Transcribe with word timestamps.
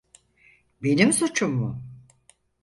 Benim 0.83 1.13
suçum 1.13 1.53
mu? 1.59 1.83